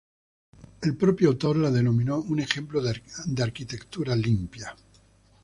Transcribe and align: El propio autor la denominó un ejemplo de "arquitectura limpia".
El 0.81 0.97
propio 0.97 1.29
autor 1.29 1.57
la 1.57 1.69
denominó 1.69 2.17
un 2.17 2.39
ejemplo 2.39 2.81
de 2.81 2.99
"arquitectura 3.43 4.15
limpia". 4.15 4.75